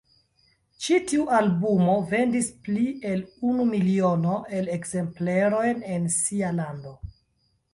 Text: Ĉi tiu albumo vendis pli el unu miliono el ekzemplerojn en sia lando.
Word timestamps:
Ĉi 0.83 0.95
tiu 1.09 1.25
albumo 1.39 1.97
vendis 2.13 2.49
pli 2.67 2.85
el 3.11 3.21
unu 3.51 3.67
miliono 3.75 4.39
el 4.61 4.73
ekzemplerojn 4.79 5.87
en 5.99 6.09
sia 6.17 6.51
lando. 6.63 6.97